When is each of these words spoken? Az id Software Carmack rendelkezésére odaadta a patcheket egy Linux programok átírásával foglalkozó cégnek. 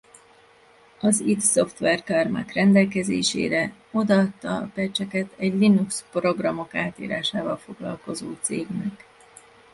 Az 0.99 1.19
id 1.19 1.41
Software 1.41 2.01
Carmack 2.01 2.51
rendelkezésére 2.53 3.73
odaadta 3.91 4.55
a 4.57 4.71
patcheket 4.73 5.33
egy 5.37 5.53
Linux 5.53 6.05
programok 6.11 6.75
átírásával 6.75 7.57
foglalkozó 7.57 8.33
cégnek. 8.41 9.05